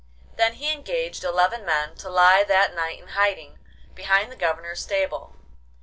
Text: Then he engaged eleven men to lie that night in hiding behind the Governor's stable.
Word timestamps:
Then 0.35 0.53
he 0.53 0.73
engaged 0.73 1.23
eleven 1.23 1.63
men 1.63 1.93
to 1.97 2.09
lie 2.09 2.43
that 2.45 2.73
night 2.73 2.97
in 2.99 3.09
hiding 3.09 3.59
behind 3.93 4.31
the 4.31 4.35
Governor's 4.35 4.81
stable. 4.81 5.35